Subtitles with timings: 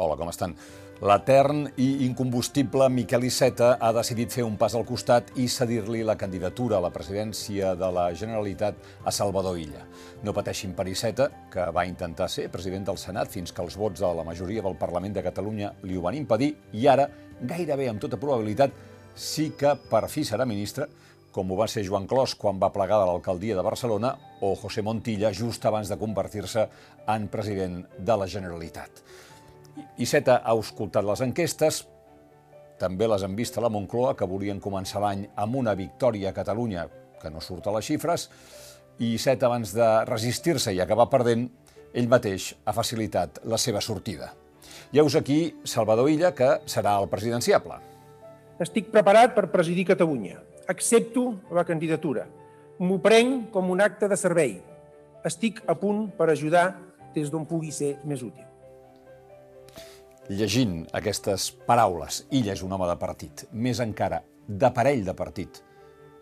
[0.00, 0.54] Hola, com estan?
[1.04, 6.14] L'etern i incombustible Miquel Iceta ha decidit fer un pas al costat i cedir-li la
[6.16, 9.84] candidatura a la presidència de la Generalitat a Salvador Illa.
[10.24, 14.00] No pateixin per Iceta, que va intentar ser president del Senat fins que els vots
[14.00, 17.10] de la majoria del Parlament de Catalunya li ho van impedir i ara,
[17.44, 18.72] gairebé amb tota probabilitat,
[19.12, 20.88] sí que per fi serà ministre,
[21.30, 24.80] com ho va ser Joan Clos quan va plegar de l'alcaldia de Barcelona o José
[24.80, 26.70] Montilla just abans de convertir-se
[27.04, 29.04] en president de la Generalitat.
[30.00, 31.84] Iceta ha escoltat les enquestes,
[32.80, 36.36] també les han vist a la Moncloa, que volien començar l'any amb una victòria a
[36.36, 36.86] Catalunya,
[37.20, 38.28] que no surt a les xifres,
[39.00, 41.46] i Iceta, abans de resistir-se i acabar perdent,
[41.92, 44.32] ell mateix ha facilitat la seva sortida.
[44.92, 47.76] Heus aquí Salvador Illa, que serà el presidenciable.
[48.60, 50.40] Estic preparat per presidir Catalunya.
[50.68, 52.26] Accepto la candidatura.
[52.80, 54.60] M'ho prenc com un acte de servei.
[55.24, 56.70] Estic a punt per ajudar
[57.16, 58.49] des d'on pugui ser més útil
[60.30, 65.62] llegint aquestes paraules, ell és un home de partit, més encara, d'aparell de partit,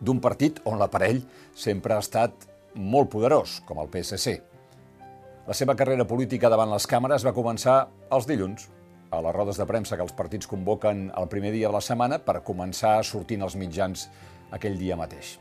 [0.00, 1.20] d'un partit on l'aparell
[1.52, 4.38] sempre ha estat molt poderós, com el PSC.
[5.46, 7.82] La seva carrera política davant les càmeres va començar
[8.14, 8.68] els dilluns,
[9.10, 12.20] a les rodes de premsa que els partits convoquen el primer dia de la setmana
[12.22, 14.06] per començar sortint als mitjans
[14.54, 15.34] aquell dia mateix.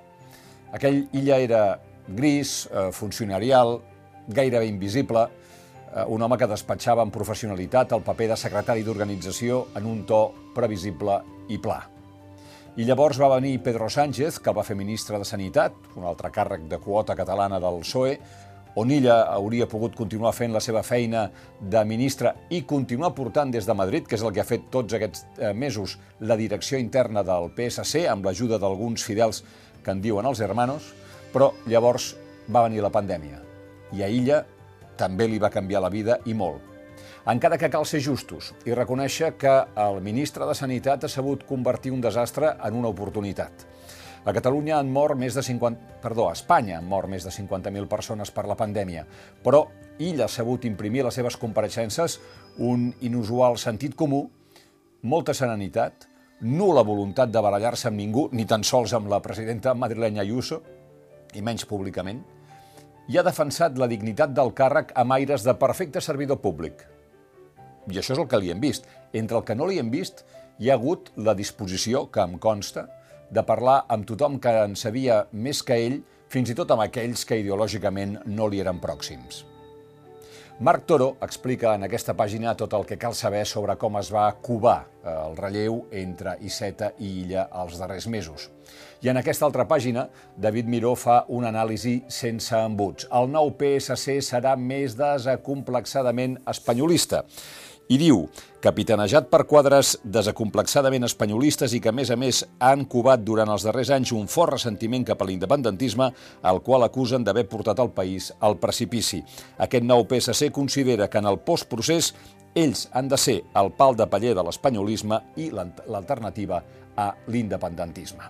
[0.73, 1.61] Aquell illa era
[2.07, 3.77] gris, eh, funcionarial,
[4.27, 5.27] gairebé invisible,
[6.07, 11.21] un home que despatxava amb professionalitat el paper de secretari d'organització en un to previsible
[11.49, 11.79] i pla.
[12.79, 16.29] I llavors va venir Pedro Sánchez, que el va fer ministre de Sanitat, un altre
[16.31, 18.13] càrrec de quota catalana del PSOE,
[18.79, 21.25] on ella hauria pogut continuar fent la seva feina
[21.59, 24.95] de ministre i continuar portant des de Madrid, que és el que ha fet tots
[24.95, 29.41] aquests eh, mesos la direcció interna del PSC, amb l'ajuda d'alguns fidels
[29.83, 30.93] que en diuen els hermanos,
[31.33, 32.13] però llavors
[32.47, 33.41] va venir la pandèmia.
[33.97, 34.43] I a ella
[34.99, 36.59] també li va canviar la vida i molt.
[37.29, 41.91] Encara que cal ser justos i reconèixer que el ministre de Sanitat ha sabut convertir
[41.95, 43.65] un desastre en una oportunitat.
[44.25, 45.99] A Catalunya han mort més de 50...
[46.03, 49.05] Perdó, a Espanya han mort més de 50.000 persones per la pandèmia,
[49.43, 49.65] però
[49.99, 52.19] ell ha sabut imprimir les seves compareixences
[52.57, 54.25] un inusual sentit comú,
[55.03, 56.07] molta serenitat,
[56.41, 60.61] nula voluntat de barallar-se amb ningú, ni tan sols amb la presidenta madrilenya Ayuso,
[61.35, 62.23] i menys públicament,
[63.09, 66.85] i ha defensat la dignitat del càrrec amb aires de perfecte servidor públic.
[67.89, 68.85] I això és el que li hem vist.
[69.13, 70.21] Entre el que no li hem vist,
[70.61, 72.85] hi ha hagut la disposició, que em consta,
[73.33, 77.25] de parlar amb tothom que en sabia més que ell, fins i tot amb aquells
[77.25, 79.41] que ideològicament no li eren pròxims.
[80.61, 84.25] Marc Toro explica en aquesta pàgina tot el que cal saber sobre com es va
[84.43, 88.49] covar eh, el relleu entre Iceta i Illa els darrers mesos.
[88.99, 93.07] I en aquesta altra pàgina, David Miró fa una anàlisi sense embuts.
[93.07, 97.23] El nou PSC serà més desacomplexadament espanyolista
[97.89, 98.27] i diu,
[98.61, 103.65] capitanejat per quadres desacomplexadament espanyolistes i que, a més a més, han cubat durant els
[103.65, 106.11] darrers anys un fort ressentiment cap a l'independentisme,
[106.45, 109.23] al qual acusen d'haver portat el país al precipici.
[109.57, 112.13] Aquest nou PSC considera que en el postprocés
[112.53, 116.61] ells han de ser el pal de paller de l'espanyolisme i l'alternativa
[116.93, 118.29] a l'independentisme.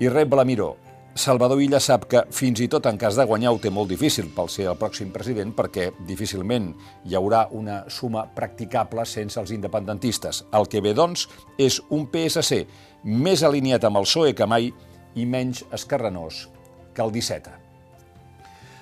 [0.00, 0.74] I rep la miró,
[1.16, 4.28] Salvador Illa sap que, fins i tot en cas de guanyar, ho té molt difícil
[4.36, 6.68] pel ser el pròxim president perquè difícilment
[7.08, 10.44] hi haurà una suma practicable sense els independentistes.
[10.52, 11.24] El que ve, doncs,
[11.56, 12.66] és un PSC
[13.08, 14.68] més alineat amb el PSOE que mai
[15.16, 16.50] i menys escarrenós
[16.92, 17.65] que el 17.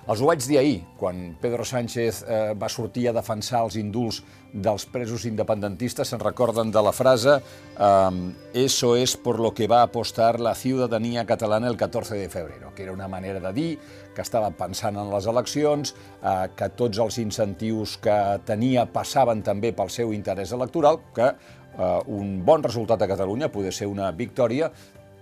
[0.04, 4.18] Els ho vaig dir ahir, quan Pedro Sánchez eh, va sortir a defensar els indults
[4.52, 6.10] dels presos independentistes.
[6.12, 8.18] Se'n recorden de la frase eh,
[8.52, 12.82] «Eso es por lo que va apostar la ciudadanía catalana el 14 de febrero», que
[12.82, 13.78] era una manera de dir
[14.14, 19.72] que estava pensant en les eleccions, eh, que tots els incentius que tenia passaven també
[19.72, 24.68] pel seu interès electoral, que eh, un bon resultat a Catalunya poder ser una victòria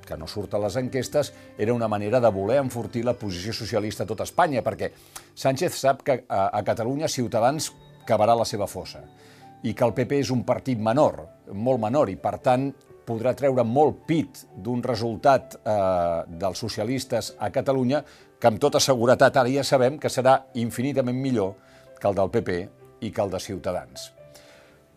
[0.06, 4.04] que no surt a les enquestes, era una manera de voler enfortir la posició socialista
[4.04, 4.92] a tot Espanya, perquè
[5.34, 7.70] Sánchez sap que a, a Catalunya Ciutadans
[8.06, 9.02] cavarà la seva fossa
[9.62, 11.20] i que el PP és un partit menor,
[11.54, 12.72] molt menor, i per tant
[13.06, 18.02] podrà treure molt pit d'un resultat eh, dels socialistes a Catalunya
[18.38, 21.54] que amb tota seguretat ara ja sabem que serà infinitament millor
[21.98, 22.58] que el del PP
[23.06, 24.10] i que el de Ciutadans.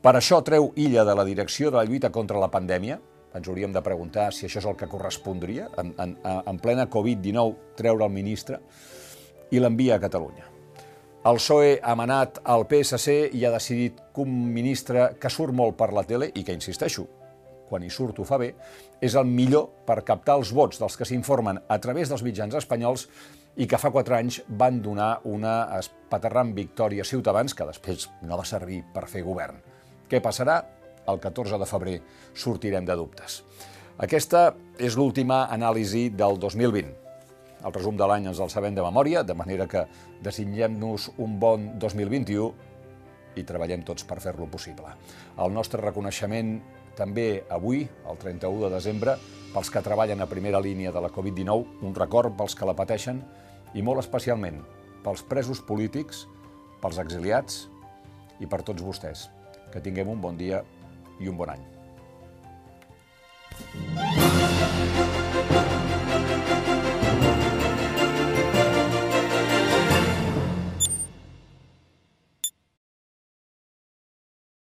[0.01, 2.99] Per això treu Illa de la direcció de la lluita contra la pandèmia,
[3.35, 7.75] ens hauríem de preguntar si això és el que correspondria, en, en, en plena Covid-19,
[7.79, 8.61] treure el ministre,
[9.51, 10.51] i l'envia a Catalunya.
[11.25, 15.77] El PSOE ha manat al PSC i ha decidit que un ministre que surt molt
[15.79, 17.07] per la tele, i que, insisteixo,
[17.65, 18.51] quan hi surt ho fa bé,
[19.01, 23.07] és el millor per captar els vots dels que s'informen a través dels mitjans espanyols
[23.57, 28.37] i que fa quatre anys van donar una espaterrant victòria a Ciutadans que després no
[28.37, 29.57] va servir per fer govern.
[30.05, 30.59] Què passarà?
[31.07, 31.95] El 14 de febrer
[32.33, 33.41] sortirem de dubtes.
[34.01, 34.49] Aquesta
[34.81, 36.93] és l'última anàlisi del 2020.
[37.65, 39.85] El resum de l'any ens el sabem de memòria, de manera que
[40.25, 42.51] desitgem-nos un bon 2021
[43.39, 44.91] i treballem tots per fer-lo possible.
[45.39, 46.57] El nostre reconeixement
[46.95, 49.15] també avui, el 31 de desembre,
[49.53, 53.21] pels que treballen a primera línia de la Covid-19, un record pels que la pateixen
[53.75, 54.61] i molt especialment
[55.05, 56.25] pels presos polítics,
[56.81, 57.65] pels exiliats
[58.41, 59.29] i per tots vostès.
[59.71, 60.63] Que tinguem un bon dia
[61.19, 61.74] i un bon any.